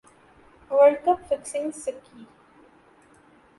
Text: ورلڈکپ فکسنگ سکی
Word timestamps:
ورلڈکپ 0.71 1.19
فکسنگ 1.29 1.69
سکی 1.83 2.21